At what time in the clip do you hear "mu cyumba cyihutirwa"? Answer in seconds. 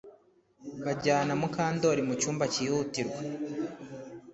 2.07-3.19